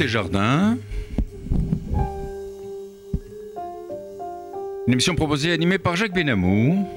[0.00, 0.78] Côté jardin.
[4.86, 6.88] Une émission proposée et animée par Jacques Benamou.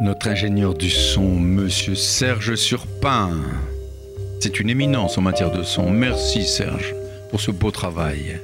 [0.00, 3.30] Notre ingénieur du son, monsieur Serge Surpin.
[4.38, 5.90] C'est une éminence en matière de son.
[5.90, 6.94] Merci Serge
[7.30, 8.38] pour ce beau travail.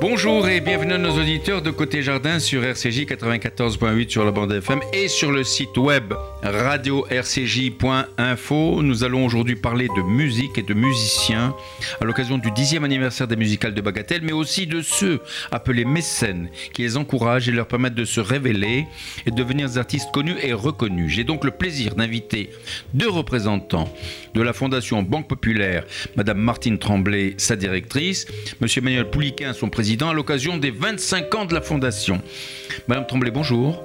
[0.00, 4.50] Bonjour et bienvenue à nos auditeurs de Côté Jardin sur RCJ 94.8 sur la bande
[4.50, 8.82] FM et sur le site web radio-rcj.info.
[8.82, 11.54] Nous allons aujourd'hui parler de musique et de musiciens
[12.00, 16.48] à l'occasion du dixième anniversaire des musicales de Bagatelle, mais aussi de ceux appelés mécènes
[16.72, 18.86] qui les encouragent et leur permettent de se révéler
[19.26, 21.12] et de devenir des artistes connus et reconnus.
[21.12, 22.50] J'ai donc le plaisir d'inviter
[22.94, 23.92] deux représentants
[24.34, 25.84] de la Fondation Banque Populaire,
[26.16, 28.26] Madame Martine Tremblay, sa directrice,
[28.60, 32.22] Monsieur Emmanuel Pouliquin, son président à l'occasion des 25 ans de la Fondation.
[32.88, 33.82] Madame Tremblay, bonjour.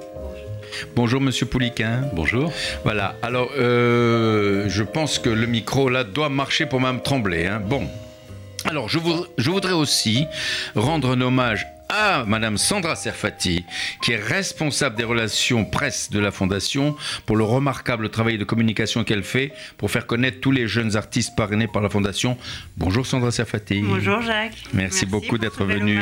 [0.94, 2.02] Bonjour Monsieur Pouliquin.
[2.12, 2.52] Bonjour.
[2.84, 7.46] Voilà, alors euh, je pense que le micro là doit marcher pour Madame Tremblay.
[7.46, 7.60] Hein.
[7.64, 7.88] Bon.
[8.64, 8.98] Alors je,
[9.38, 10.26] je voudrais aussi
[10.74, 13.64] rendre un hommage à Madame Sandra Serfati,
[14.02, 16.96] qui est responsable des relations presse de la Fondation,
[17.26, 21.36] pour le remarquable travail de communication qu'elle fait pour faire connaître tous les jeunes artistes
[21.36, 22.36] parrainés par la Fondation.
[22.76, 23.82] Bonjour Sandra Serfati.
[23.82, 24.64] Bonjour Jacques.
[24.72, 26.00] Merci, beaucoup d'être venu.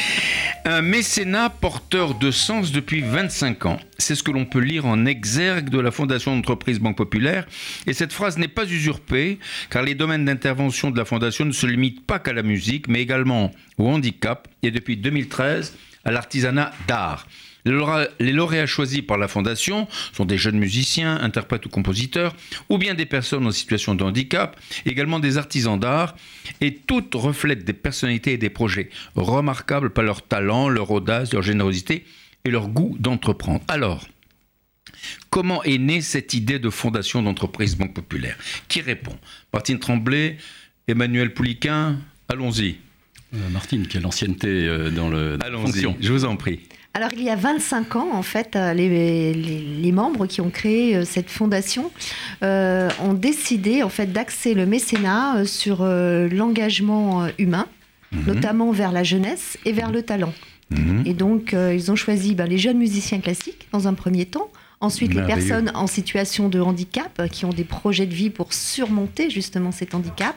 [0.64, 3.80] Un mécénat porteur de sens depuis 25 ans.
[4.00, 7.48] C'est ce que l'on peut lire en exergue de la Fondation d'entreprise Banque Populaire.
[7.88, 11.66] Et cette phrase n'est pas usurpée, car les domaines d'intervention de la Fondation ne se
[11.66, 17.26] limitent pas qu'à la musique, mais également au handicap et depuis 2013 à l'artisanat d'art.
[17.64, 22.36] Les lauréats choisis par la Fondation sont des jeunes musiciens, interprètes ou compositeurs,
[22.68, 26.14] ou bien des personnes en situation de handicap, également des artisans d'art,
[26.60, 31.42] et toutes reflètent des personnalités et des projets remarquables par leur talent, leur audace, leur
[31.42, 32.04] générosité
[32.48, 33.60] et leur goût d'entreprendre.
[33.68, 34.06] Alors,
[35.30, 38.36] comment est née cette idée de fondation d'entreprise Banque Populaire?
[38.68, 39.16] Qui répond?
[39.52, 40.36] Martine Tremblay,
[40.88, 41.98] Emmanuel Pouliquin
[42.28, 42.76] Allons-y.
[43.34, 45.96] Euh, Martine, quelle ancienneté euh, dans le fonction.
[46.00, 46.60] Je vous en prie.
[46.94, 51.30] Alors il y a 25 ans, en fait, euh, les, membres qui ont créé cette
[51.30, 51.90] fondation
[52.42, 57.66] ont décidé en fait d'axer le mécénat sur l'engagement humain,
[58.12, 58.26] mhm.
[58.26, 60.32] notamment vers la jeunesse et vers le talent.
[60.70, 61.02] Mhm.
[61.06, 65.12] Et donc ils ont choisi ben, les jeunes musiciens classiques dans un premier temps, Ensuite,
[65.12, 69.28] les personnes en situation de handicap euh, qui ont des projets de vie pour surmonter
[69.28, 70.36] justement cet handicap.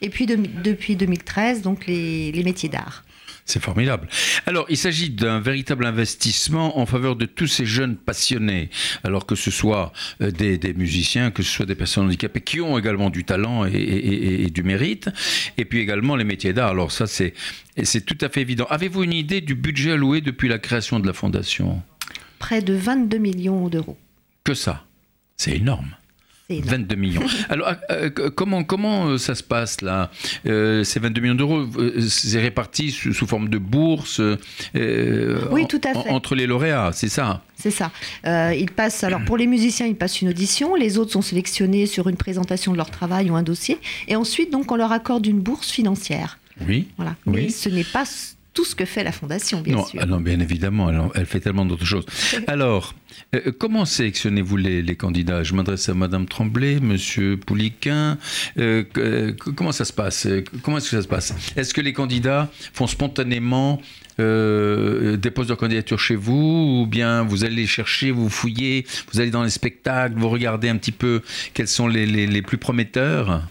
[0.00, 3.04] Et puis depuis 2013, donc les, métiers d'art.
[3.44, 4.08] C'est formidable.
[4.46, 8.70] Alors, il s'agit d'un véritable investissement en faveur de tous ces jeunes passionnés,
[9.02, 12.78] alors que ce soit euh, des, musiciens, que ce soit des personnes handicapées qui ont
[12.78, 15.10] également du talent et, du mérite,
[15.58, 16.70] et puis également les métiers d'art.
[16.70, 17.34] Alors ça, c'est
[18.06, 18.66] tout à fait évident.
[18.70, 21.82] Avez-vous une idée du budget alloué depuis la création de la fondation?
[22.38, 23.98] Près de 22 millions d'euros.
[24.44, 24.84] Que ça?
[25.36, 25.96] C'est énorme.
[26.50, 27.22] 22 millions.
[27.48, 30.10] Alors, euh, euh, comment, comment euh, ça se passe là?
[30.44, 31.66] Ces 22 millions d'euros,
[32.08, 34.20] c'est réparti sous, forme de bourse
[35.50, 36.10] Oui, tout à fait.
[36.10, 37.42] entre les lauréats, c'est ça?
[37.56, 37.90] C'est ça.
[38.24, 42.08] ils passent, alors pour les musiciens, ils passent une audition, les autres sont sélectionnés sur
[42.08, 43.78] une présentation de leur travail ou un dossier,
[44.08, 46.38] et ensuite, donc, on leur accorde une bourse financière.
[46.66, 46.88] Oui.
[46.96, 47.16] Voilà.
[47.26, 48.04] Mais ce n'est pas
[48.54, 50.00] tout ce que fait la Fondation, bien non, sûr.
[50.02, 52.04] Ah non, bien évidemment, elle, fait tellement d'autres choses.
[52.46, 52.94] Alors,
[53.34, 55.42] euh, comment sélectionnez-vous les, candidats?
[55.42, 58.18] Je m'adresse à Madame Tremblay, Monsieur Pouliquin.
[58.58, 60.28] Euh, euh, comment ça se passe?
[60.62, 61.34] Comment est-ce que ça se passe?
[61.56, 63.80] Est-ce que les candidats font spontanément
[64.18, 69.32] déposent leur candidature chez vous ou bien vous allez les chercher, vous fouillez, vous allez
[69.32, 71.22] dans les spectacles, vous regardez un petit peu
[71.54, 73.42] quels sont les, les plus prometteurs?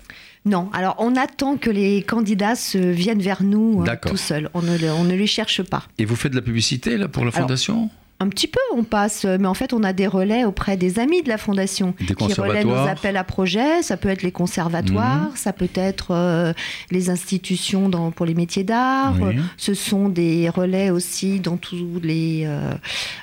[0.43, 4.49] Non, alors on attend que les candidats se viennent vers nous euh, tout seuls.
[4.55, 5.83] On ne, on ne les cherche pas.
[5.99, 7.89] Et vous faites de la publicité là, pour la fondation?
[8.21, 11.23] Un petit peu, on passe, mais en fait, on a des relais auprès des amis
[11.23, 13.81] de la Fondation qui relaient nos appels à projets.
[13.81, 15.35] Ça peut être les conservatoires, mhm.
[15.35, 16.53] ça peut être euh,
[16.91, 19.15] les institutions dans, pour les métiers d'art.
[19.57, 22.73] Ce sont des relais aussi dans tous les, euh,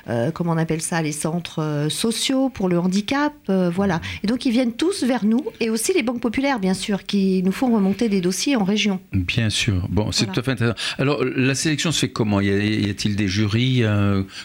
[0.09, 3.33] euh, comment on appelle ça, les centres sociaux pour le handicap.
[3.47, 4.01] voilà.
[4.23, 7.41] Et donc, ils viennent tous vers nous et aussi les banques populaires, bien sûr, qui
[7.43, 8.99] nous font remonter des dossiers en région.
[9.13, 9.87] Bien sûr.
[9.89, 10.77] Bon, c'est tout à fait intéressant.
[10.97, 12.41] Alors, la sélection se fait comment?
[12.41, 13.83] Y a-t-il des jurys?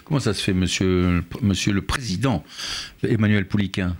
[0.04, 2.44] Comment ça se fait, monsieur, monsieur le Président,
[3.02, 3.96] Emmanuel Pouliquin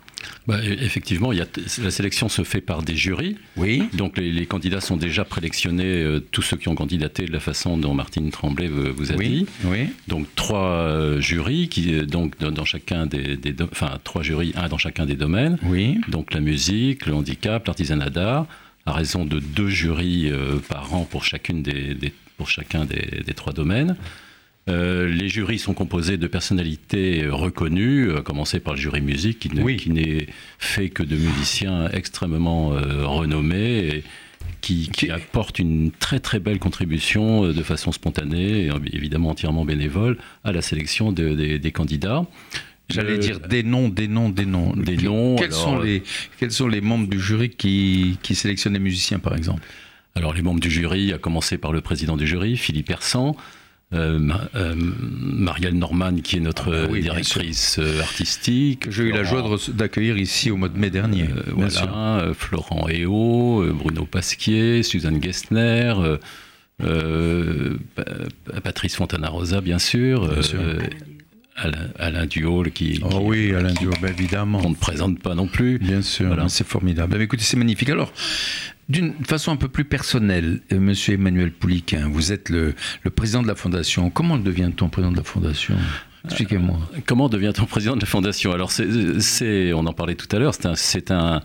[0.47, 1.47] bah, e, effectivement, il y a
[1.83, 3.37] la sélection se fait par des jurys.
[3.57, 3.85] Oui.
[3.95, 7.79] Donc les, candidats sont déjà prélectionnés, euh, tous ceux qui ont candidaté de la façon
[7.79, 9.47] dont Martine Tremblay vous a dit.
[9.65, 9.89] Oui.
[10.09, 13.39] Donc trois euh, jurys, qui, euh, donc dans, chacun des,
[13.71, 15.59] enfin trois jurys, un dans chacun des domaines.
[15.65, 15.99] Oui.
[16.09, 18.47] Donc la musique, le handicap, l'artisanat d'art,
[18.87, 20.31] à raison de deux jurys
[20.69, 23.97] par an pour chacune des, pour chacun des, trois domaines.
[24.67, 30.27] Les jurys sont composés de personnalités reconnues, à commencer par le jury musique, qui, n'est
[30.59, 33.89] fait que de musiciens extrêmement renommés.
[33.89, 34.05] Et,
[34.61, 40.53] qui, apporte une très très belle contribution de façon spontanée et évidemment entièrement bénévole à
[40.53, 42.27] la sélection des candidats.
[42.91, 44.75] J'allais dire des noms, des noms, des noms.
[44.77, 45.37] Des noms.
[45.37, 46.03] Quels, sont les,
[46.39, 49.63] quels sont les membres du jury qui, qui sélectionnent les musiciens, par exemple?
[50.15, 53.37] Alors, les membres du jury, à commencer par le président du jury, Philippe Hersan,
[53.93, 54.19] euh,
[54.57, 58.91] euh, Marielle Norman, qui est notre ah directrice euh, artistique.
[58.91, 61.29] J'ai eu la joie d'accueillir ici au mois de mai dernier.
[61.49, 65.95] voilà, Florent Eo, Bruno Pasquier, Suzanne Gessner,
[68.63, 70.29] Patrice Fontana-Rosa, bien sûr.
[70.29, 70.61] Bien sûr.
[71.57, 74.61] Alain, Alain Duhol qui, oh oui, Alain Duhol, bah, évidemment.
[74.65, 75.79] On ne présente pas non plus.
[75.79, 77.17] Bien sûr, c'est formidable.
[77.17, 77.91] Bah, écoutez, c'est magnifique.
[77.91, 78.13] Alors,
[78.89, 82.75] d'une façon un peu plus personnelle, euh, Monsieur Emmanuel Pouliquin, vous êtes le,
[83.15, 84.11] président de la Fondation.
[84.11, 85.77] Comment devient-on président de la Fondation?
[86.25, 86.79] Expliquez-moi.
[86.95, 88.53] Euh, comment devient-on président de la Fondation?
[88.53, 91.41] Alors, c'est, on en parlait tout à l'heure, c'est un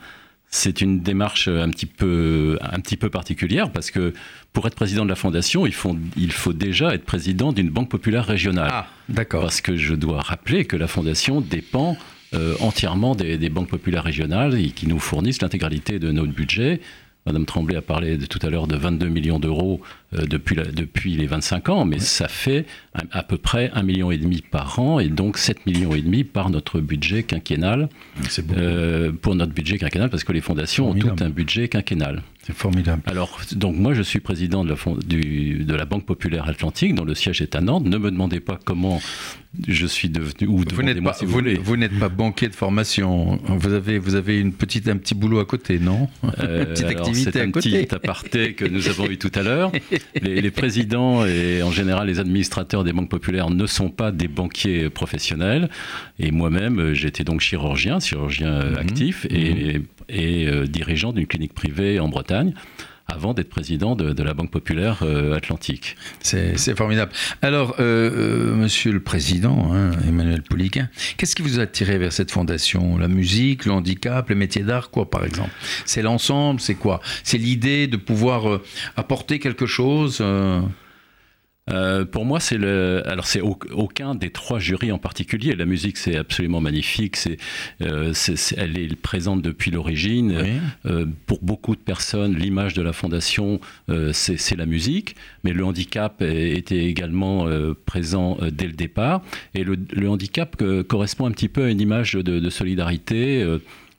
[0.51, 4.13] c'est une démarche un petit, peu, un petit peu particulière parce que
[4.51, 7.89] pour être président de la fondation, il faut, il faut déjà être président d'une banque
[7.89, 8.69] populaire régionale.
[8.71, 9.41] Ah, d'accord.
[9.41, 11.97] Parce que je dois rappeler que la fondation dépend
[12.33, 16.81] euh, entièrement des, des, banques populaires régionales et qui nous fournissent l'intégralité de notre budget.
[17.29, 19.81] Madame Tremblay a parlé de, tout à l'heure de 22 millions d'euros
[20.15, 22.65] euh, depuis, depuis les 25 ans, mais ça fait
[23.11, 26.23] à, peu près 1,5 million et demi par an et donc 7 millions et demi
[26.23, 27.87] par notre budget quinquennal.
[28.57, 32.23] Euh, pour notre budget quinquennal, parce que les fondations ont tout un budget quinquennal.
[32.49, 33.03] C'est formidable.
[33.05, 34.75] Alors, donc moi, je suis président de la,
[35.05, 37.85] du, de la Banque Populaire Atlantique, dont le siège est à Nantes.
[37.85, 38.99] Ne me demandez pas comment
[39.67, 40.47] je suis devenu.
[40.47, 43.39] Ou vous n'êtes pas, vous, n'êtes pas banquier de formation.
[43.45, 46.07] Vous avez, vous avez une petite, un petit boulot à côté, non?
[46.39, 49.71] Euh, Petite activité C'est un petit aparté que nous avons eu tout à l'heure.
[50.21, 54.27] Les, les, présidents et en général les administrateurs des banques populaires ne sont pas des
[54.27, 55.69] banquiers professionnels.
[56.17, 58.77] Et moi-même, j'étais donc chirurgien, chirurgien mhm.
[58.77, 59.69] actif et, mhm.
[59.69, 59.81] et
[60.11, 62.53] euh, dirigeant d'une clinique privée en Bretagne
[63.11, 65.95] avant d'être président de, la Banque Populaire euh, Atlantique.
[66.21, 67.11] C'est formidable.
[67.41, 72.29] Alors, euh, Monsieur le Président, hein, Emmanuel Pouliquin, qu'est-ce qui vous a attiré vers cette
[72.29, 72.99] fondation?
[72.99, 75.51] La musique, le handicap, les métiers d'art, quoi par exemple?
[75.85, 77.01] C'est l'ensemble, c'est quoi?
[77.23, 78.59] C'est l'idée de pouvoir
[78.95, 80.23] apporter quelque chose
[81.69, 83.01] euh, pour moi, c'est le.
[83.05, 85.55] Alors, c'est aucun des trois jurys en particulier.
[85.55, 87.15] La musique, c'est absolument magnifique.
[87.15, 87.37] C'est,
[87.81, 88.13] euh,
[88.57, 90.61] elle est présente depuis l'origine.
[90.85, 93.59] Euh, pour beaucoup de personnes, l'image de la fondation,
[94.11, 95.15] c'est la musique.
[95.43, 97.47] Mais le handicap était également
[97.85, 99.21] présent dès le départ.
[99.53, 103.45] Et le, handicap correspond un petit peu à une image de, de solidarité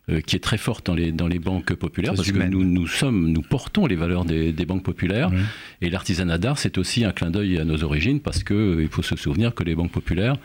[0.09, 2.87] euh, qui est très forte dans les, dans les banques populaires, parce que nous, nous,
[2.87, 5.31] sommes, nous portons les valeurs des, des banques populaires.
[5.79, 9.03] Et l'artisanat d'art, c'est aussi un clin d'œil à nos origines, parce qu'il euh, faut
[9.03, 10.37] se souvenir que les banques populaires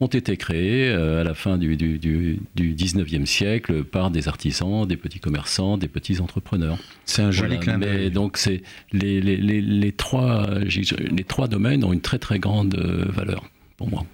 [0.00, 4.86] ont été créées euh, à la fin du, du, du, 19e siècle par des artisans,
[4.86, 6.78] des petits commerçants, des petits entrepreneurs.
[7.04, 8.10] C'est un joli clin d'œil.
[8.10, 12.74] Donc c'est les, les, les, les, trois, les trois domaines ont une très très grande
[12.74, 13.44] valeur
[13.76, 14.06] pour moi.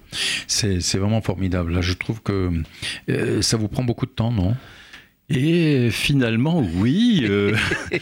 [0.49, 1.73] C'est vraiment formidable.
[1.73, 2.51] Là, je trouve que
[3.41, 4.57] ça vous prend beaucoup de temps, non?
[5.33, 7.55] Et finalement, oui, euh,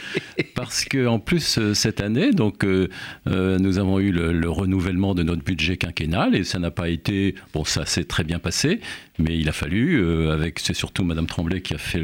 [0.55, 2.87] parce que en plus euh, cette année, donc euh,
[3.27, 7.63] nous avons eu le, renouvellement de notre budget quinquennal et ça n'a pas été bon,
[7.63, 8.79] ça s'est très bien passé,
[9.19, 12.01] mais il a fallu, avec c'est surtout Madame Tremblay qui a fait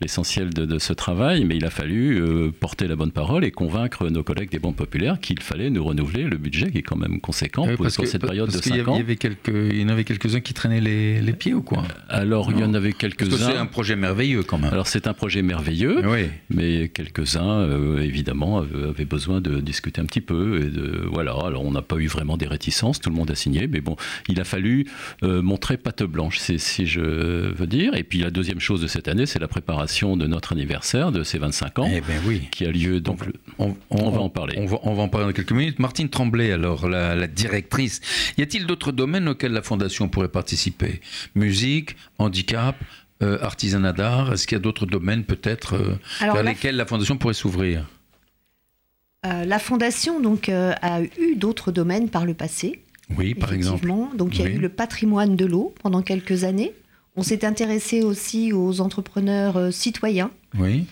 [0.00, 2.22] l'essentiel de, ce travail, mais il a fallu
[2.60, 6.24] porter la bonne parole et convaincre nos collègues des banques populaires qu'il fallait nous renouveler
[6.24, 8.94] le budget qui est quand même conséquent pour, cette période de 5 ans.
[8.94, 11.62] Il y avait quelques, il y en avait quelques-uns qui traînaient les, les pieds ou
[11.62, 11.82] quoi?
[12.08, 13.36] Alors il y en avait quelques-uns.
[13.50, 16.02] C'est un projet merveilleux alors c'est un projet merveilleux,
[16.50, 20.62] mais quelques-uns, euh, évidemment, avaient besoin de discuter un petit peu.
[20.62, 23.34] Et de, voilà, alors on n'a pas eu vraiment des réticences, tout le monde a
[23.34, 23.96] signé, mais bon,
[24.28, 24.86] il a fallu
[25.22, 27.94] euh, montrer patte blanche, si je veux dire.
[27.94, 31.22] Et puis la deuxième chose de cette année, c'est la préparation de notre anniversaire, de
[31.22, 32.48] ces 25 ans, eh ben oui.
[32.50, 33.20] qui a lieu, donc
[33.58, 34.54] on, va en parler.
[34.58, 35.78] On va, on va, en parler dans quelques minutes.
[35.78, 38.00] Martine Tremblay, alors, la, la directrice,
[38.38, 41.00] y a-t-il d'autres domaines auxquels la Fondation pourrait participer?
[41.34, 42.76] Musique, handicap
[43.22, 47.16] euh, artisanat d'art Est-ce qu'il y a d'autres domaines peut-être euh, vers lesquels la Fondation
[47.16, 47.86] pourrait s'ouvrir?
[49.24, 52.82] Euh, La Fondation donc, a eu d'autres domaines par le passé.
[53.16, 53.88] Oui, par exemple.
[54.16, 56.72] Donc il y a eu le patrimoine de l'eau pendant quelques années.
[57.16, 60.30] On s'est intéressé aussi aux entrepreneurs citoyens.
[60.58, 60.86] Oui.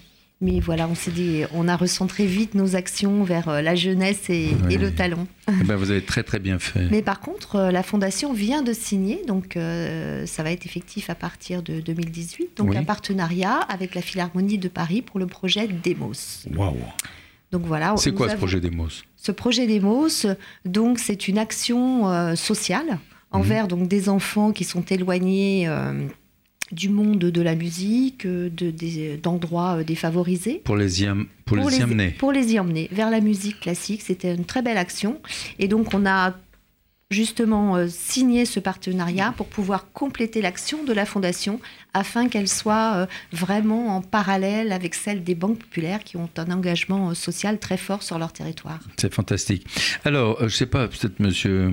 [0.44, 4.28] Mais voilà, on s'est dit, on a recentré vite nos actions vers euh, la jeunesse
[4.28, 5.26] et, le talent.
[5.48, 6.86] Eh ben, vous avez très très bien fait.
[6.90, 11.08] Mais par contre, euh, la fondation vient de signer, donc euh, ça va être effectif
[11.08, 15.66] à partir de 2018, donc un partenariat avec la Philharmonie de Paris pour le projet
[15.66, 16.44] Demos.
[16.54, 16.76] Waouh
[17.54, 17.94] Donc voilà.
[17.96, 20.26] C'est quoi ce projet Demos Ce projet Demos,
[20.64, 22.98] donc c'est une action sociale
[23.30, 23.68] envers mhm.
[23.68, 25.68] donc des enfants qui sont éloignés
[26.72, 30.60] du monde de la musique, d'endroits euh, défavorisés.
[30.64, 31.08] Pour les y,
[31.44, 32.10] pour, les, y amener.
[32.10, 34.02] Pour les y emmener vers la musique classique.
[34.02, 35.20] C'était une très belle action.
[35.58, 36.34] Et donc, on a
[37.10, 41.60] justement euh, signé ce partenariat pour pouvoir compléter l'action de la Fondation
[41.92, 46.50] afin qu'elle soit euh, vraiment en parallèle avec celle des banques populaires qui ont un
[46.50, 48.80] engagement euh, social très fort sur leur territoire.
[48.96, 49.66] C'est fantastique.
[50.04, 51.70] Alors, je ne sais pas, peut-être Monsieur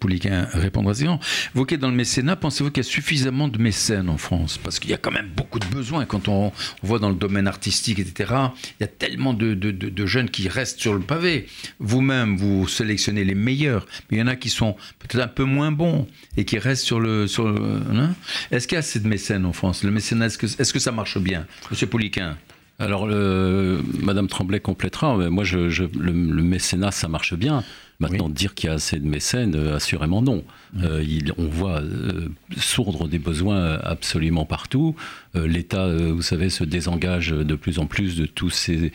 [0.00, 1.18] Pouliquin répondra à
[1.54, 4.58] Vous qui êtes dans le mécénat, pensez-vous qu'il y a suffisamment de mécènes en France?
[4.58, 6.04] Parce qu'il y a quand même beaucoup de besoins.
[6.06, 6.52] Quand on,
[6.82, 8.32] voit dans le domaine artistique, etc.,
[8.78, 11.46] il y a tellement de, jeunes qui restent sur le pavé.
[11.78, 15.72] Vous-même, vous sélectionnez les meilleurs, il y en a qui sont peut-être un peu moins
[15.72, 16.06] bons
[16.36, 17.26] et qui restent sur le.
[17.26, 18.14] Sur hein
[18.50, 19.84] est-ce qu'il y a assez de mécènes en France?
[19.84, 22.36] Le mécénat, est-ce que, est que ça marche bien Monsieur Pouliquin?
[22.78, 25.16] Alors, Madame Tremblay complétera.
[25.16, 27.62] Mais moi, je, le, mécénat, ça marche bien.
[28.00, 30.42] Maintenant, dire qu'il y a assez de mécènes, euh, assurément non.
[30.82, 34.96] Euh, il, on voit euh, sourdre des besoins absolument partout.
[35.34, 38.92] L'État, vous savez, se désengage de plus en plus de tous ces,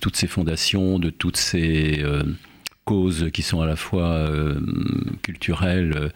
[0.00, 2.04] toutes ces fondations, de toutes ces
[2.86, 4.58] causes qui sont à la fois euh,
[5.20, 6.12] culturelles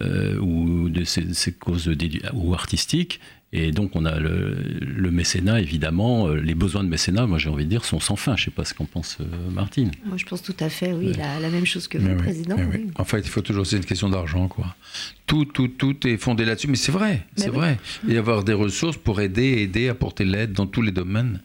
[0.00, 1.90] euh, ou de ces, causes
[2.32, 3.18] ou artistiques.
[3.52, 7.64] Et donc on a le, mécénat, évidemment, euh, les besoins de mécénat, moi j'ai envie
[7.64, 8.36] de dire, sont sans fin.
[8.36, 9.18] Je ne sais pas ce qu'en pense
[9.50, 9.90] Martine.
[10.04, 12.56] Moi je pense tout à fait, oui, la, même chose que vous, Président.
[12.94, 14.76] En fait, il faut toujours, c'est une question d'argent, quoi.
[15.30, 17.78] Tout, tout, tout est fondé là-dessus, mais c'est vrai, c'est vrai.
[18.04, 21.40] Il y avoir des ressources pour aider, aider, apporter l'aide dans tous les domaines.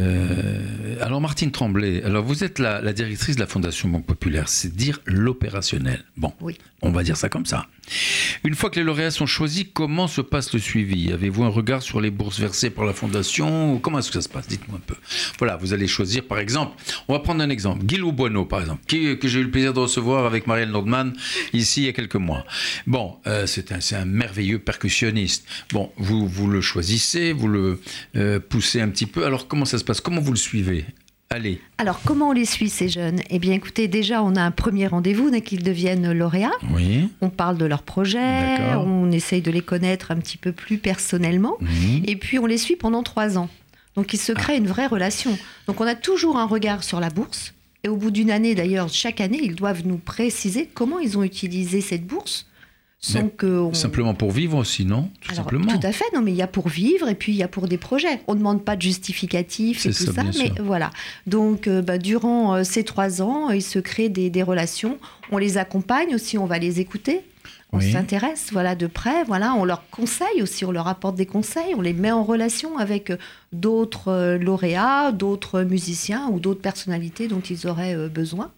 [0.00, 4.74] Euh, alors Martine Tremblay, alors vous êtes la, directrice de la Fondation Banque Populaire, c'est
[4.74, 6.04] dire l'opérationnel.
[6.16, 6.56] Bon, oui.
[6.80, 7.66] on va dire ça comme ça.
[8.44, 11.12] Une fois que les lauréats sont choisis, comment se passe le suivi?
[11.12, 14.28] Avez-vous un regard sur les bourses versées par la Fondation Comment est-ce que ça se
[14.28, 14.48] passe?
[14.48, 14.94] Dites-moi un peu.
[15.38, 16.76] Voilà, vous allez choisir par exemple,
[17.08, 19.74] on va prendre un exemple, Guillaume Boineau par exemple, qui, que j'ai eu le plaisir
[19.74, 21.12] de recevoir avec Marielle Nordman
[21.52, 22.44] ici il y a quelques mois.
[22.86, 25.46] Bon, euh, c'est un, un, merveilleux percussionniste.
[25.72, 27.80] Bon, vous, vous le choisissez, vous le
[28.16, 29.24] euh, poussez un petit peu.
[29.24, 30.00] Alors comment ça se passe?
[30.00, 30.84] Comment vous le suivez?
[31.30, 31.62] Allez.
[31.78, 33.20] Alors, comment on les suit, ces jeunes?
[33.30, 36.50] Eh bien, écoutez, déjà, on a un premier rendez-vous dès qu'ils deviennent lauréats.
[36.74, 37.08] Oui.
[37.22, 41.56] On parle de leurs projets, on essaye de les connaître un petit peu plus personnellement.
[42.06, 43.48] Et puis, on les suit pendant trois ans.
[43.96, 45.38] Donc, il se crée une vraie relation.
[45.66, 47.54] Donc, on a toujours un regard sur la bourse.
[47.82, 51.22] Et au bout d'une année, d'ailleurs, chaque année, ils doivent nous préciser comment ils ont
[51.22, 52.46] utilisé cette bourse
[53.02, 55.66] Simplement pour vivre aussi, non tout, simplement.
[55.66, 57.48] tout à fait, non, mais il y a pour vivre et puis il y a
[57.48, 58.20] pour des projets.
[58.28, 60.90] On ne demande pas de justificatif et tout ça, mais voilà.
[61.26, 64.98] Donc, euh, bah, durant euh, ces trois ans, il se crée des, relations.
[65.32, 67.22] On les accompagne aussi, on va les écouter.
[67.72, 71.74] On s'intéresse, voilà, de près, voilà, on leur conseille aussi, on leur apporte des conseils,
[71.74, 73.16] on les met en relation avec euh,
[73.52, 78.50] d'autres lauréats, d'autres musiciens ou d'autres personnalités dont ils auraient besoin.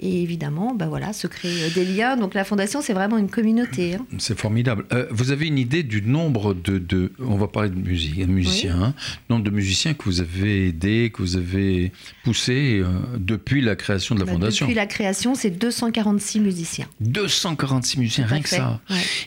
[0.00, 2.16] Et évidemment, bah voilà, se créer euh, des liens.
[2.16, 3.94] Donc la fondation, c'est vraiment une communauté.
[3.94, 4.06] Hein.
[4.18, 4.84] C'est formidable.
[4.92, 8.94] Euh, vous avez une idée du nombre de, on va parler de musique, musiciens, hein.
[9.28, 12.86] nombre de musiciens que vous avez aidés, que vous avez poussés euh,
[13.18, 14.66] depuis la création de la bah, fondation?
[14.66, 16.86] Depuis la création, c'est 246 musiciens.
[17.00, 18.80] 246 musiciens, rien que ça.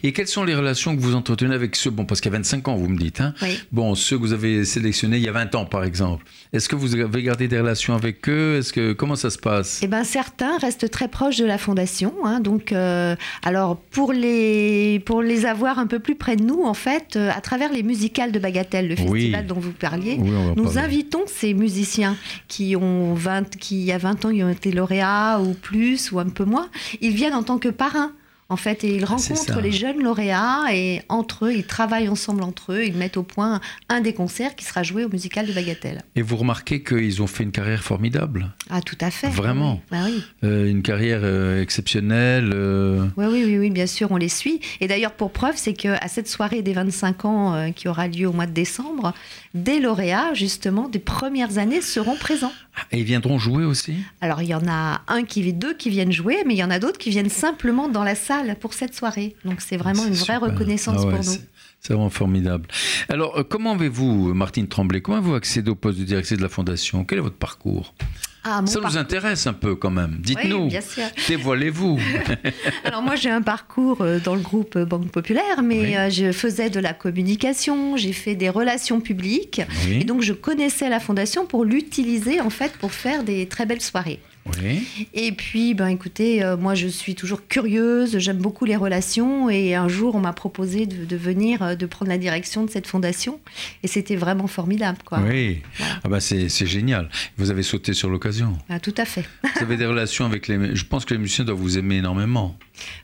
[0.03, 2.37] Et quelles sont les relations que vous entretenez avec ceux, bon, parce qu'il y a
[2.37, 3.33] 25 ans, vous me dites, hein,
[3.71, 6.25] bon, ceux que vous avez sélectionnés il y a 20 ans, par exemple.
[6.53, 8.57] Est-ce que vous avez gardé des relations avec eux?
[8.57, 9.79] Est-ce que comment ça se passe?
[9.81, 12.13] Eh ben, certains restent très proches de la fondation.
[12.23, 12.41] Hein.
[12.41, 16.75] donc, euh, alors pour les pour les avoir un peu plus près de nous, en
[16.75, 21.23] fait, euh, à travers les musicales de Bagatelle, le festival dont vous parliez, nous invitons
[21.25, 22.15] ces musiciens
[22.47, 26.11] qui ont 20, qui il y a 20 ans, ils ont été lauréats ou plus
[26.11, 26.69] ou un peu moins.
[27.01, 28.11] Ils viennent en tant que parrains
[28.51, 32.43] en fait, et ils ah, rencontrent les jeunes lauréats et entre eux, ils travaillent ensemble
[32.43, 35.53] entre eux, ils mettent au point un des concerts qui sera joué au musical de
[35.53, 36.03] Bagatelle.
[36.17, 39.29] Et vous remarquez qu'ils ont fait une carrière formidable Ah, tout à fait.
[39.29, 39.79] Vraiment oui.
[39.89, 40.23] Bah oui.
[40.43, 42.51] Euh, une carrière euh, exceptionnelle.
[42.53, 43.07] Euh.
[43.15, 44.59] Oui, oui, oui, oui, bien sûr, on les suit.
[44.81, 48.33] Et d'ailleurs, pour preuve, c'est qu'à cette soirée des 25 ans qui aura lieu au
[48.33, 49.13] mois de décembre,
[49.53, 52.51] des lauréats, justement, des premières années seront présents.
[52.91, 53.95] Et ils viendront jouer aussi?
[54.21, 56.71] Alors, il y en a un qui, deux qui viennent jouer, mais il y en
[56.71, 59.35] a d'autres qui viennent simplement dans la salle pour cette soirée.
[59.45, 61.37] Donc, c'est vraiment une vraie reconnaissance ah pour nous.
[61.79, 62.67] C'est vraiment formidable.
[63.09, 66.49] Alors, euh, comment avez-vous, Martine Tremblay, comment avez-vous accédé au poste de directrice de la
[66.49, 67.03] Fondation?
[67.03, 67.95] Quel est votre parcours?
[68.43, 70.17] Ah, ça nous intéresse un peu quand même.
[70.19, 70.69] Dites-nous,
[71.27, 71.99] dévoilez-vous.
[72.83, 76.71] Alors moi j'ai un parcours euh, dans le groupe Banque Populaire, mais euh, je faisais
[76.71, 81.65] de la communication, j'ai fait des relations publiques, et donc je connaissais la fondation pour
[81.65, 84.19] l'utiliser en fait pour faire des très belles soirées.
[84.45, 85.07] Oui.
[85.13, 89.49] Et puis, ben, écoutez, euh, moi, je suis toujours curieuse, j'aime beaucoup les relations.
[89.49, 92.87] Et un jour, on m'a proposé de, venir, euh, de prendre la direction de cette
[92.87, 93.39] fondation.
[93.83, 94.99] Et c'était vraiment formidable.
[95.05, 95.19] Quoi.
[95.19, 95.61] Oui,
[96.03, 97.09] ah bah c'est génial.
[97.37, 98.57] Vous avez sauté sur l'occasion.
[98.69, 99.25] Ah, tout à fait.
[99.43, 100.75] Vous avez des relations avec les...
[100.75, 102.57] Je pense que les musiciens doivent vous aimer énormément.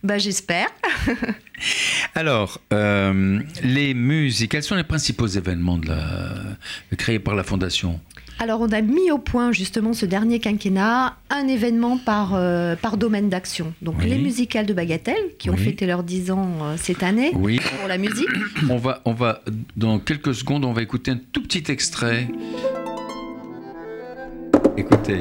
[0.03, 0.67] Bah, J'espère.
[2.15, 6.97] Alors, euh, les musiques, quels sont les principaux événements de la...
[6.97, 7.99] créés par la Fondation?
[8.39, 12.97] Alors, on a mis au point justement ce dernier quinquennat un événement par, euh, par
[12.97, 13.73] domaine d'action.
[13.81, 17.59] Donc, les musicales de Bagatelle, qui ont fêté leurs 10 ans euh, cette année oui.
[17.79, 18.29] pour la musique.
[18.69, 19.41] On va, on va,
[19.75, 22.27] dans quelques secondes, on va écouter un tout petit extrait.
[24.77, 25.17] Écoutez.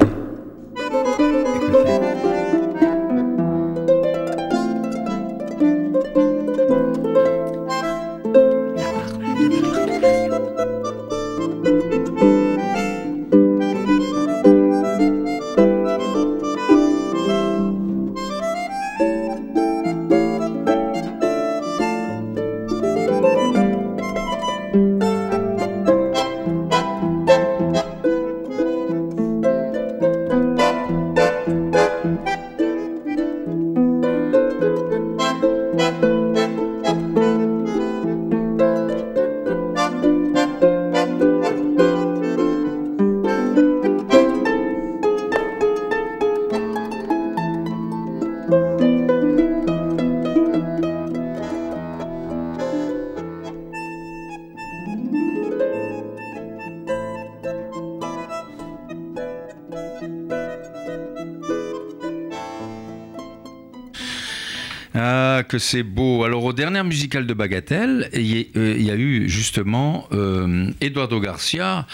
[65.47, 66.23] Que c'est beau.
[66.23, 71.87] Alors, aux dernières musicales de Bagatelle, il y, a eu justement euh, Eduardo Garcia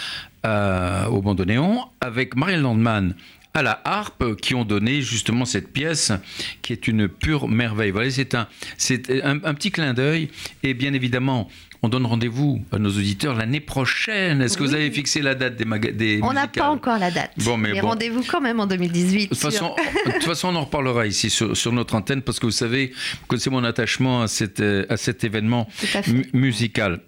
[0.44, 3.14] euh, au bandoneon avec Marielle Landman
[3.56, 6.10] à la harpe qui ont donné justement cette pièce
[6.60, 7.92] qui est une pure merveille.
[7.92, 10.28] Voilà, c'est un, c'est un, petit clin d'œil
[10.64, 11.48] et bien évidemment
[11.80, 14.42] on donne rendez-vous à nos auditeurs l'année prochaine.
[14.42, 17.30] Est-ce que vous avez fixé la date des, des On n'a pas encore la date.
[17.44, 19.22] Bon, mais, rendez-vous quand même en 2018.
[19.22, 22.40] De toute, façon, de toute façon, on en reparlera ici sur, sur, notre antenne parce
[22.40, 22.88] que vous savez,
[23.20, 25.68] vous connaissez mon attachement à, cette, à cet événement
[26.32, 27.00] musical.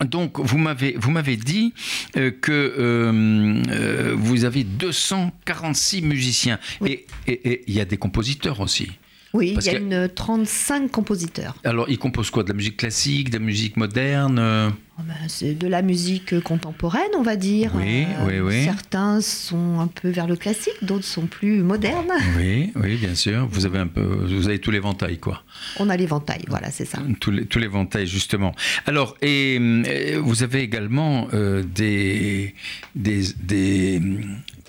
[0.00, 1.72] Donc, vous m'avez, vous m'avez dit
[2.16, 6.58] euh, que euh, euh, vous avez 246 musiciens.
[6.84, 8.90] Et il y a des compositeurs aussi.
[9.34, 11.56] Oui, il y a une 35 compositeurs.
[11.64, 12.44] Alors, ils composent quoi?
[12.44, 17.10] De la musique classique, de la musique moderne oh ben, C'est de la musique contemporaine,
[17.18, 17.72] on va dire.
[17.74, 18.62] Oui, oui, oui.
[18.62, 22.12] Certains sont un peu vers le classique, d'autres sont plus modernes.
[22.36, 23.48] Oui, oui, bien sûr.
[23.50, 25.42] Vous avez un peu, vous avez tous les ventails, quoi.
[25.80, 26.98] On a les ventails, voilà, c'est ça.
[27.18, 28.54] Tous les, tous les ventails, justement.
[28.86, 32.54] Alors, et, euh, vous avez également euh, des,
[32.94, 34.00] des, des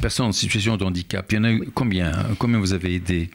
[0.02, 1.32] personnes en situation de handicap.
[1.32, 2.12] Il y en a combien?
[2.40, 3.30] Combien vous avez aidé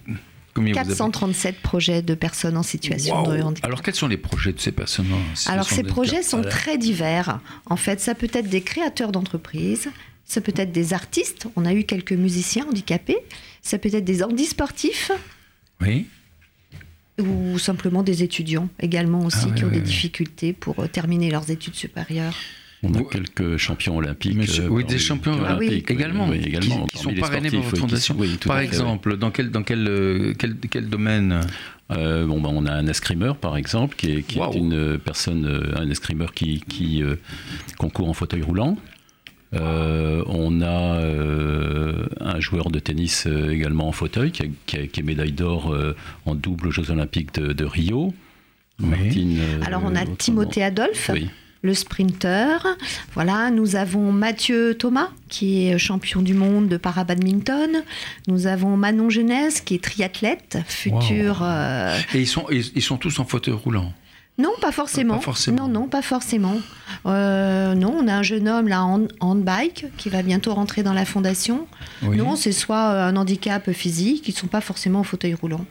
[0.54, 3.66] 437 projets de personnes en situation de handicap.
[3.66, 5.06] Alors quels sont les projets de ces personnes
[5.46, 7.40] Alors ces projets sont très divers.
[7.66, 9.90] En fait, ça peut être des créateurs d'entreprises,
[10.24, 11.48] ça peut être des artistes.
[11.56, 13.18] On a eu quelques musiciens handicapés.
[13.62, 15.10] Ça peut être des handisportifs.
[15.80, 16.06] Oui.
[17.18, 21.50] Ou simplement des étudiants également aussi ah qui ont des difficultés pour euh, terminer leurs
[21.50, 22.36] études supérieures.
[22.82, 24.58] On a quelques champions olympiques.
[24.58, 28.16] Euh, oui, des champions olympiques également, également, qui, sont parrainés par votre fondation.
[28.46, 31.40] par exemple, dans, quel, dans quel, euh, quel, quel domaine
[31.90, 35.72] euh, bon, bah, on a un escrimeur, par exemple, qui est, qui est une personne,
[35.76, 37.02] un escrimeur qui, qui
[37.78, 38.78] concourt en fauteuil roulant.
[39.52, 41.00] on a
[42.20, 45.76] un joueur de tennis également en fauteuil qui, qui, est médaille d'or
[46.24, 48.14] en double aux Jeux Olympiques de, Rio.
[48.78, 51.10] Martine, Alors on a Timothée Adolphe.
[51.12, 51.28] Oui
[51.62, 52.66] le sprinter.
[53.14, 57.82] Voilà, nous avons Mathieu Thomas, qui est champion du monde de para-badminton.
[58.28, 61.40] Nous avons Manon Genèse, qui est triathlète, futur.
[61.42, 63.92] Euh, Et ils sont, ils, sont tous en fauteuil roulant
[64.38, 65.20] non, pas forcément.
[65.52, 66.56] Non, non, pas forcément.
[67.04, 70.94] Euh, non, on a un jeune homme là en handbike qui va bientôt rentrer dans
[70.94, 71.66] la fondation.
[72.02, 75.66] Non, c'est soit un handicap physique, ils ne sont pas forcément en fauteuil roulant.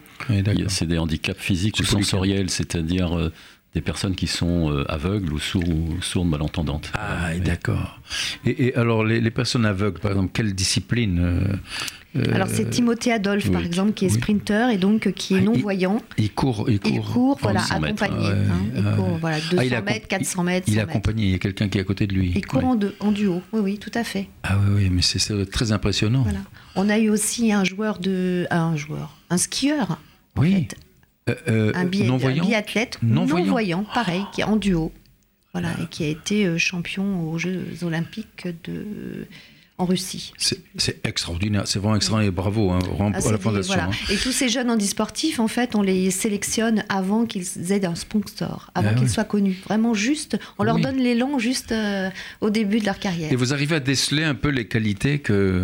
[0.67, 3.33] c'est des handicaps physiques ou sensoriels, c'est-à-dire euh,
[3.73, 6.91] des personnes qui sont euh, aveugles ou, sourds, ou sourdes malentendantes.
[6.95, 7.99] Ah, d'accord.
[8.45, 11.55] Et, alors, les, personnes aveugles, par exemple, quelle discipline euh,
[12.15, 15.41] euh, alors c'est Timothée Adolphe par exemple qui est sprinter et donc qui est ah,
[15.41, 16.01] non-voyant.
[16.17, 16.91] Il, court, il court.
[16.91, 18.29] Il court, voilà, accompagné.
[18.29, 18.45] Hein.
[18.75, 20.67] il court, voilà, 200 ah, mètres, 400 mètres.
[20.67, 22.31] Il est accompagné, il y a quelqu'un qui est à côté de lui.
[22.35, 24.27] Il court en, en, duo, oui, oui, tout à fait.
[24.41, 26.23] Ah oui, oui, mais c'est très impressionnant.
[26.23, 26.39] Voilà.
[26.75, 29.99] On a eu aussi un joueur de, un joueur, un skieur.
[30.35, 30.67] Oui.
[31.47, 34.91] Euh, un, biathlète non-voyant, pareil, qui est en duo.
[35.53, 39.27] Voilà, et qui a été euh, champion aux Jeux Olympiques de.
[39.79, 40.33] En Russie.
[40.37, 43.79] C'est extraordinaire, c'est vraiment extraordinaire, bravo hein, ah, à la Fondation.
[43.79, 43.91] Hein.
[44.11, 48.71] Et tous ces jeunes handisportifs, en fait, on les sélectionne avant qu'ils aient un sponsor,
[48.75, 49.57] avant ah qu'ils soient connus.
[49.65, 52.09] Vraiment juste, on leur donne l'élan juste euh,
[52.41, 53.31] au début de leur carrière.
[53.31, 55.63] Et vous arrivez à déceler un peu les qualités que,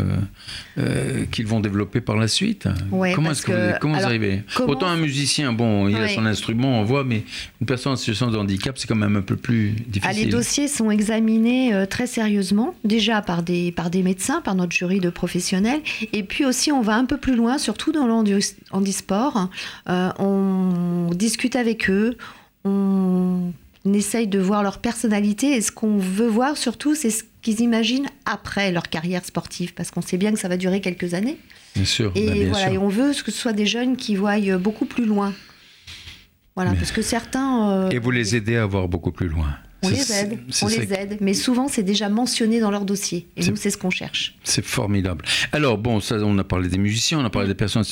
[0.77, 2.69] euh, qu'ils vont développer par la suite?
[2.89, 4.43] Comment est-ce que, vous, comment vous arrivez?
[4.65, 7.23] Autant un musicien, bon, il a son instrument, on voit, mais
[7.59, 10.03] une personne en situation de handicap, c'est quand même un peu plus difficile.
[10.03, 14.55] Ah, les dossiers sont examinés euh, très sérieusement, déjà par des, par des médecins, par
[14.55, 15.81] notre jury de professionnels.
[16.13, 19.49] Et puis aussi, on va un peu plus loin, surtout dans l'handisport.
[19.89, 22.17] Euh, on discute avec eux,
[22.63, 23.51] on
[23.93, 25.57] essaye de voir leur personnalité.
[25.57, 29.91] Et ce qu'on veut voir surtout, c'est ce qu'ils imaginent après leur carrière sportive, parce
[29.91, 31.37] qu'on sait bien que ça va durer quelques années.
[31.75, 32.11] Bien sûr.
[32.15, 35.05] Et, bah, voilà, et on veut que ce soit des jeunes qui voient beaucoup plus
[35.05, 35.33] loin.
[36.55, 37.71] Voilà, parce que certains.
[37.71, 39.57] Euh, et vous les aidez à voir beaucoup plus loin.
[39.85, 43.27] On les aide, on les aide, mais souvent c'est déjà mentionné dans leur dossier.
[43.37, 44.35] Et nous, c'est ce qu'on cherche.
[44.43, 45.25] C'est formidable.
[45.51, 47.83] Alors bon, ça, on a parlé des musiciens, on a parlé des personnes.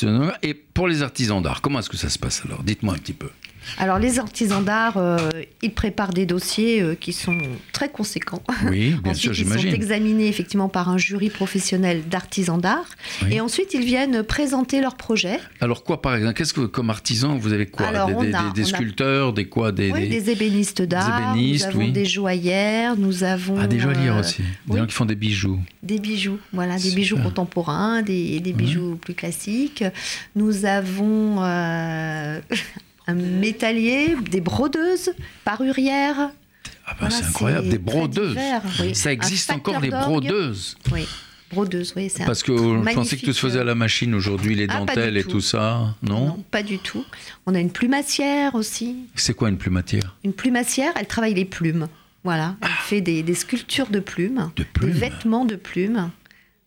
[0.42, 2.64] Et pour les artisans d'art, comment est-ce que ça se passe alors?
[2.64, 3.30] Dites-moi un petit peu.
[3.78, 5.18] Alors les artisans d'art, euh,
[5.62, 7.38] ils préparent des dossiers euh, qui sont
[7.72, 8.44] très conséquents.
[8.70, 9.68] Oui, bien sûr, j'imagine.
[9.68, 12.86] Ils sont examinés effectivement par un jury professionnel d'artisans d'art.
[13.30, 15.40] Et ensuite, ils viennent présenter leur projet.
[15.62, 17.92] Alors quoi, par exemple Qu'est-ce que comme artisans, vous avez quoi?
[18.54, 19.72] Des, sculpteurs, des quoi?
[19.72, 21.36] Des, des, ébénistes d'art.
[21.36, 22.98] Nous avons des joaillères.
[22.98, 24.44] Nous avons ah des joaillières euh, aussi.
[24.68, 25.60] Des gens qui font des bijoux.
[25.82, 29.84] Des bijoux, voilà, des bijoux contemporains, des, bijoux plus classiques.
[30.36, 31.42] Nous avons
[33.08, 35.14] un métallier, des brodeuses,
[35.44, 36.32] parurières.
[36.86, 38.38] Ah ben c'est incroyable, des brodeuses.
[38.94, 40.78] Ça existe encore les brodeuses.
[40.92, 41.08] Oui.
[41.52, 44.66] Brodeuses, oui, Parce que je pensais que tout se faisait à la machine aujourd'hui, les
[44.70, 47.06] ah, dentelles et tout, ça, non, non pas du tout.
[47.46, 48.96] On a une plumassière aussi.
[49.14, 50.18] C'est quoi une plumassière?
[50.24, 51.88] Une plumassière, elle travaille les plumes.
[52.24, 56.10] Voilà, elle fait des, sculptures de plumes, de plumes, des vêtements de plumes.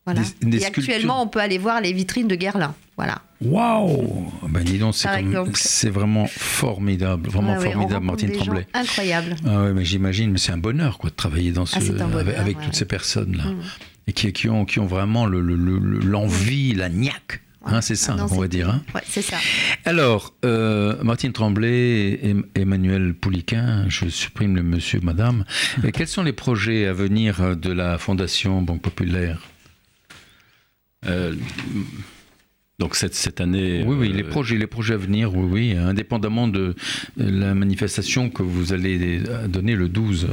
[0.05, 0.22] Voilà.
[0.53, 2.75] et actuellement, on peut aller voir les vitrines de Guerlain.
[2.97, 3.21] Voilà.
[3.43, 8.67] Waouh Ben dis donc, c'est vraiment formidable, vraiment ah formidable, Martine Tremblay.
[8.73, 9.37] Incroyable.
[9.45, 12.59] Ah ouais, mais j'imagine, mais c'est un bonheur quoi de travailler dans ce, ah, avec,
[12.61, 13.61] toutes ces personnes là, mm.
[14.07, 17.43] et qui, qui, ont, qui ont vraiment l'envie, le, la niaque.
[17.69, 18.71] Hein, c'est ça, on va dire.
[18.71, 18.81] Hein.
[19.05, 19.37] c'est ça.
[19.85, 25.45] Alors, euh, Martine Tremblay et Emmanuel Pouliquin, je supprime le monsieur, madame.
[25.93, 29.41] quels sont les projets à venir de la Fondation Banque Populaire?
[31.07, 31.35] Euh,
[32.79, 33.83] donc cette, cette année.
[33.87, 36.75] Oui, oui, les euh, projets, les projets à venir, oui, oui, indépendamment de
[37.17, 40.29] la manifestation que vous allez donner le 12.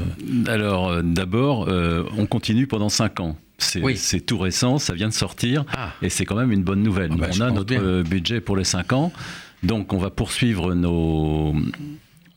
[0.48, 3.38] Alors euh, d'abord, euh, on continue pendant 5 ans.
[3.58, 5.94] C'est tout récent, ça vient de sortir, ah.
[6.02, 7.12] et c'est quand même une bonne nouvelle.
[7.14, 9.14] Ah bah, on a notre budget pour les 5 ans,
[9.62, 11.56] donc on va poursuivre nos,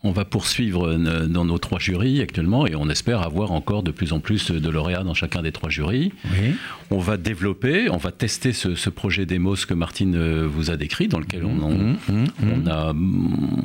[0.03, 4.13] on va poursuivre dans nos trois jurys actuellement et on espère avoir encore de plus
[4.13, 6.11] en plus de lauréats dans chacun des trois jurys.
[6.91, 11.07] On va développer, on va tester ce, projet Demos que Martine euh, vous a décrit,
[11.07, 12.93] dans lequel on, mmh, mmh, mmh, a,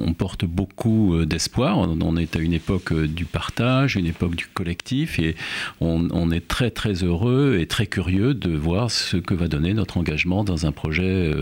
[0.04, 1.78] on porte beaucoup euh, d'espoir.
[1.78, 5.36] On, est à une époque euh, du partage, une époque du collectif et
[5.80, 9.98] on, est très très heureux et très curieux de voir ce que va donner notre
[9.98, 11.32] engagement dans un projet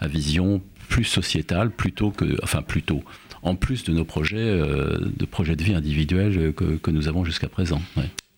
[0.00, 3.02] à, à vision plus sociétale plutôt que, enfin plutôt
[3.42, 7.48] en plus de nos projets, euh, de projets de vie individuels que, nous avons jusqu'à
[7.48, 7.80] présent.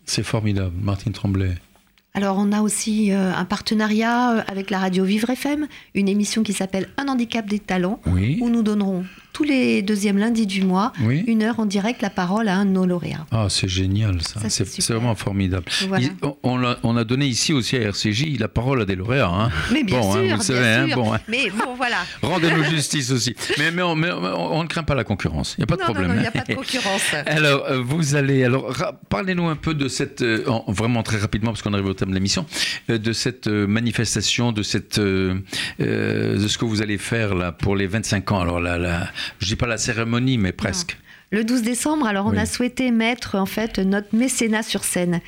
[0.05, 1.55] C'est formidable, Martine Tremblay.
[2.13, 6.43] Alors on a aussi euh, un partenariat euh, avec la radio Vivre FM, une émission
[6.43, 10.93] qui s'appelle Un handicap des talents, où nous donnerons tous les deuxièmes lundis du mois,
[11.27, 13.25] une heure en direct, la parole à un de nos lauréats.
[13.31, 15.65] Ah, c'est génial ça, c'est vraiment formidable.
[16.43, 19.31] on, a, donné ici aussi à RCJ la parole à des lauréats.
[19.31, 19.49] Hein.
[19.71, 21.97] Mais bien bon, hein, sûr, vous savez, hein, bon, Mais bon, voilà.
[22.21, 23.35] Rendez-nous justice aussi.
[23.57, 26.13] Mais, mais, on, ne craint pas la concurrence, il n'y a pas de problème.
[26.15, 27.13] il n'y a pas de concurrence.
[27.25, 28.73] alors, euh, vous allez, alors,
[29.09, 32.15] parlez-nous un peu de cette, euh, vraiment très rapidement, parce qu'on arrive au thème de
[32.15, 32.45] l'émission,
[32.89, 35.43] euh, de cette manifestation, de, cette, de
[35.79, 38.41] ce que vous allez faire là pour les 25 ans.
[38.41, 39.07] Alors là, là
[39.39, 40.97] je dis pas la cérémonie, mais presque.
[41.33, 45.21] Le 12 décembre, alors on a souhaité mettre en fait notre mécénat sur scène.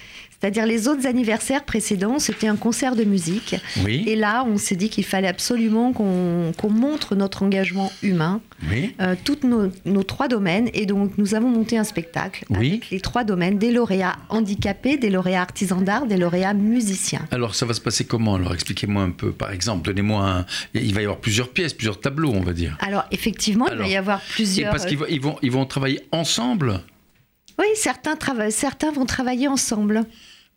[0.43, 3.55] C'est-à-dire les autres anniversaires précédents, c'était un concert de musique.
[3.87, 8.93] Et là, on s'est dit qu'il fallait absolument qu'on montre notre engagement humain, oui.
[8.99, 10.69] euh, tous nos, nos, trois domaines.
[10.73, 15.09] Et donc, nous avons monté un spectacle avec les trois domaines, des lauréats handicapés, des
[15.09, 17.25] lauréats artisans d'art, des lauréats musiciens.
[17.31, 18.35] Alors, ça va se passer comment?
[18.35, 20.45] Alors, expliquez-moi un peu, par exemple, donnez-moi un...
[20.73, 22.77] Il va y avoir plusieurs pièces, plusieurs tableaux, on va dire.
[22.81, 24.71] Alors, effectivement, il va y avoir plusieurs...
[24.71, 26.81] parce qu'ils ils vont, ils vont travailler ensemble?
[27.59, 28.17] Oui, certains,
[28.49, 30.03] certains vont travailler ensemble.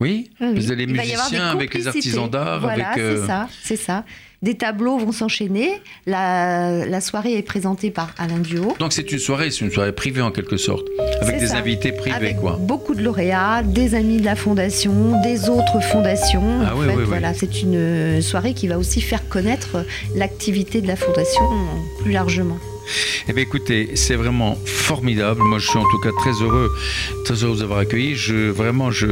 [0.00, 2.60] Oui, vous avez les musiciens avec les artisans d'art.
[2.60, 4.04] Voilà, c'est euh, ça, c'est ça.
[4.42, 5.80] des tableaux vont s'enchaîner.
[6.06, 8.76] La, soirée est présentée par Alain Duo.
[8.78, 10.86] Donc c'est une soirée, c'est une soirée privée en quelque sorte,
[11.22, 12.58] avec des invités privés avec quoi.
[12.60, 16.60] Beaucoup de lauréats, des amis de la fondation, des autres fondations.
[16.66, 20.96] Ah oui, oui, voilà, c'est une soirée qui va aussi faire connaître l'activité de la
[20.96, 21.44] fondation
[22.02, 22.58] plus largement.
[23.28, 25.42] Eh bien, écoutez, c'est vraiment formidable.
[25.42, 26.72] Moi, je suis en tout cas très heureux,
[27.24, 28.14] très heureux de vous avoir accueilli.
[28.14, 29.06] Je, vraiment, je,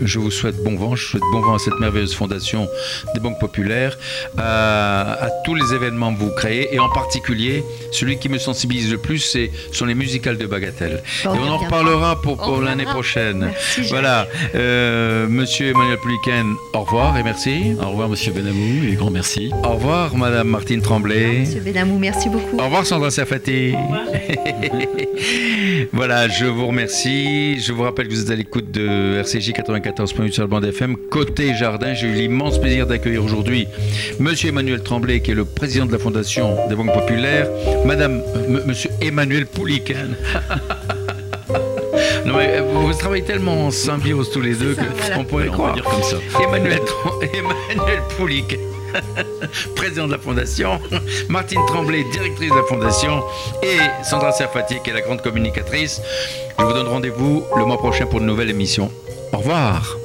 [0.00, 0.96] je vous souhaite bon vent.
[0.96, 2.68] Je souhaite bon vent à cette merveilleuse fondation
[3.14, 3.98] des banques populaires,
[4.36, 8.98] à, tous les événements que vous créez, et en particulier, celui qui me sensibilise le
[8.98, 11.02] plus, c'est sont les musicales de Bagatelle.
[11.24, 13.50] et on en reparlera pour, pour l'année prochaine.
[13.88, 14.26] voilà.
[14.54, 17.74] Euh, monsieur Emmanuel Pouliken, au revoir et merci.
[17.80, 19.50] Au revoir, Monsieur Benamou, et grand merci.
[19.64, 21.40] Au revoir, Madame Martine Tremblay.
[21.40, 22.58] Monsieur Benamou, merci beaucoup.
[22.58, 23.74] Au revoir, Sandra Safati.
[25.92, 27.60] voilà, je vous remercie.
[27.60, 30.02] Je vous rappelle que vous êtes à l'écoute de RCJ 84.
[30.02, 30.96] 14.8 sur le bande FM.
[31.08, 33.68] Côté jardin, j'ai eu l'immense plaisir d'accueillir aujourd'hui
[34.18, 37.46] Monsieur Emmanuel Tremblay, qui est le président de la Fondation des banques populaires,
[37.86, 40.16] Madame, euh, Monsieur Emmanuel Pouliken.
[42.26, 44.76] Non mais euh, vous travaillez tellement en symbiose tous les deux
[45.14, 45.72] qu'on pourrait croire.
[45.72, 46.16] Dire comme ça.
[46.42, 46.80] Emmanuel,
[47.22, 48.58] Emmanuel Pouliken.
[49.76, 50.80] président de la Fondation,
[51.28, 53.22] Martine Tremblay, directrice de la Fondation,
[53.62, 56.00] et Sandra Serfati, qui est la grande communicatrice.
[56.58, 58.90] Je vous donne rendez-vous le mois prochain pour une nouvelle émission.
[59.32, 59.96] Au revoir.